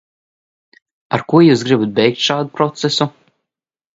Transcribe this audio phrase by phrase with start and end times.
[1.17, 3.07] Ar ko jūs gribat beigt šādu procesu?